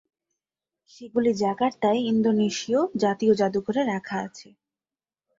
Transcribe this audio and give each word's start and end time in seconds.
সেগুলি 0.91 1.31
জাকার্তায় 1.41 1.99
ইন্দোনেশিয় 2.11 2.79
জাতীয় 2.95 3.33
যাদুঘরে 3.35 3.81
রাখা 3.85 4.17
আছে। 4.25 4.47